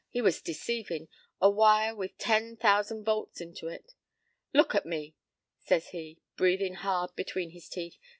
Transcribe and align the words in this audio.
He 0.09 0.19
was 0.19 0.41
deceivin'. 0.41 1.09
A 1.39 1.47
wire 1.51 1.95
with 1.95 2.17
ten 2.17 2.57
thousand 2.57 3.03
volts 3.03 3.39
into 3.39 3.67
it. 3.67 3.93
"'Look 4.51 4.73
at 4.73 4.83
me!' 4.87 5.13
says 5.59 5.89
he, 5.89 6.17
breathin' 6.35 6.73
hard 6.73 7.15
between 7.15 7.51
his 7.51 7.69
teeth. 7.69 7.99